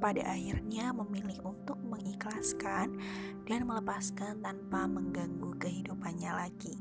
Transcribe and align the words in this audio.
pada 0.00 0.24
akhirnya 0.24 0.96
memilih 0.96 1.38
untuk 1.44 1.76
mengikhlaskan 1.84 2.96
dan 3.44 3.68
melepaskan 3.68 4.40
tanpa 4.40 4.88
mengganggu 4.88 5.52
kehidupannya 5.60 6.32
lagi. 6.32 6.74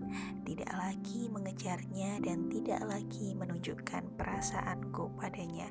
Tidak 0.47 0.71
lagi 0.73 1.27
mengejarnya 1.27 2.23
dan 2.23 2.47
tidak 2.47 2.81
lagi 2.88 3.35
menunjukkan 3.35 4.16
perasaanku 4.16 5.13
padanya. 5.20 5.67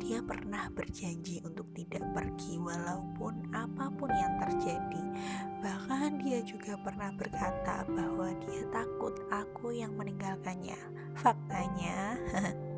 Dia 0.00 0.24
pernah 0.24 0.70
berjanji 0.72 1.44
untuk 1.44 1.70
tidak 1.76 2.02
pergi 2.14 2.56
walaupun 2.56 3.52
apa 3.52 3.92
pun 3.94 4.08
yang 4.10 4.38
terjadi. 4.42 5.04
Bahkan 5.60 6.24
dia 6.24 6.40
juga 6.42 6.78
pernah 6.80 7.12
berkata 7.12 7.84
bahwa 7.84 8.32
dia 8.48 8.64
takut 8.72 9.12
aku 9.28 9.76
yang 9.76 9.92
meninggalkannya. 9.98 10.78
Faktanya, 11.20 12.16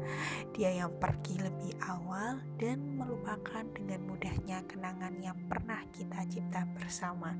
dia 0.52 0.70
yang 0.72 0.92
pergi 1.00 1.40
lebih 1.40 1.72
awal 1.84 2.42
dan 2.60 2.94
melupakan 2.94 3.64
dengan 3.74 4.04
mudahnya 4.06 4.62
kenangan 4.68 5.16
yang 5.18 5.38
pernah 5.48 5.80
kita 5.90 6.22
cipta 6.28 6.68
bersama. 6.76 7.34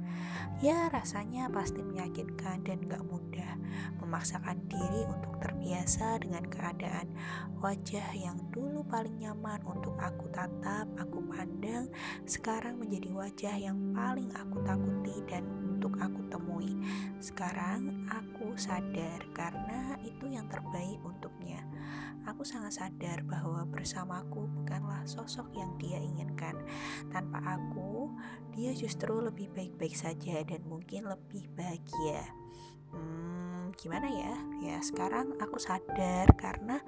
Ya, 0.64 0.88
rasanya 0.90 1.52
pasti 1.52 1.84
menyakitkan 1.84 2.64
dan 2.66 2.82
gak 2.88 3.04
mudah 3.06 3.58
memaksakan 4.00 4.64
diri 4.66 5.06
untuk 5.08 5.38
terbiasa 5.38 6.18
dengan 6.20 6.44
keadaan 6.48 7.08
wajah 7.62 8.08
yang 8.18 8.36
dulu 8.50 8.82
paling 8.86 9.14
nyaman 9.22 9.62
untuk 9.62 9.94
aku 10.00 10.26
tatap, 10.34 10.90
aku 10.98 11.22
pandang, 11.30 11.86
sekarang 12.26 12.78
menjadi 12.78 13.10
wajah 13.14 13.54
yang 13.56 13.78
paling 13.94 14.28
aku 14.34 14.60
takuti 14.66 15.16
dan 15.30 15.46
untuk 15.82 15.98
aku 15.98 16.20
temui. 16.30 16.78
Sekarang 17.22 18.10
aku 18.10 18.58
sadar 18.58 19.22
karena 19.30 19.94
itu 20.02 20.26
yang 20.26 20.50
terbaik 20.50 20.98
untuknya. 21.06 21.62
Aku 22.26 22.42
sangat 22.42 22.82
sadar 22.82 23.22
bahwa 23.22 23.62
bersamaku 23.70 24.50
bukanlah 24.50 25.06
sosok 25.06 25.54
yang 25.54 25.70
dia 25.78 26.02
inginkan. 26.02 26.58
Tanpa 27.14 27.38
aku, 27.46 28.10
dia 28.50 28.74
justru 28.74 29.22
lebih 29.22 29.54
baik-baik 29.54 29.94
saja 29.94 30.42
dan 30.42 30.66
mungkin 30.66 31.06
lebih 31.06 31.46
bahagia. 31.54 32.26
Hmm, 32.90 33.31
gimana 33.82 34.06
ya? 34.06 34.34
Ya, 34.62 34.78
sekarang 34.78 35.34
aku 35.42 35.58
sadar 35.58 36.30
karena 36.38 36.78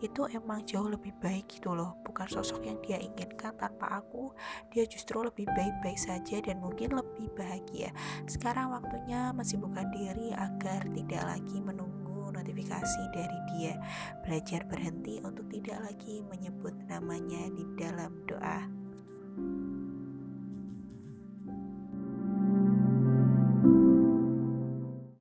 itu 0.00 0.24
emang 0.32 0.64
jauh 0.64 0.88
lebih 0.88 1.12
baik 1.20 1.52
gitu 1.52 1.76
loh. 1.76 2.00
Bukan 2.00 2.24
sosok 2.32 2.64
yang 2.64 2.80
dia 2.80 2.96
inginkan 2.96 3.52
tanpa 3.60 4.00
aku, 4.00 4.32
dia 4.72 4.88
justru 4.88 5.20
lebih 5.20 5.44
baik-baik 5.52 6.00
saja 6.00 6.40
dan 6.40 6.64
mungkin 6.64 6.96
lebih 6.96 7.28
bahagia. 7.36 7.92
Sekarang 8.24 8.72
waktunya 8.72 9.36
bukan 9.36 9.86
diri 9.92 10.32
agar 10.32 10.88
tidak 10.96 11.22
lagi 11.28 11.60
menunggu 11.60 12.32
notifikasi 12.32 13.02
dari 13.12 13.38
dia. 13.52 13.76
Belajar 14.24 14.64
berhenti 14.64 15.20
untuk 15.20 15.44
tidak 15.52 15.92
lagi 15.92 16.24
menyebut 16.24 16.72
namanya 16.88 17.52
di 17.52 17.68
dalam 17.76 18.24
doa. 18.24 18.79